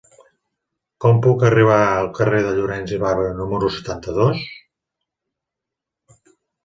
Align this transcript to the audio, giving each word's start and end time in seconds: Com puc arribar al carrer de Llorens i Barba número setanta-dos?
Com 1.03 1.19
puc 1.25 1.43
arribar 1.49 1.75
al 1.89 2.09
carrer 2.19 2.39
de 2.47 2.53
Llorens 2.61 2.95
i 2.97 3.01
Barba 3.05 3.29
número 3.43 3.69
setanta-dos? 3.79 4.43